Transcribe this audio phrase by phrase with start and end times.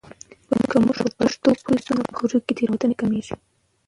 [0.69, 3.33] که موږ په پښتو پوه شو، نو خبرو کې تېروتنې کمېږي.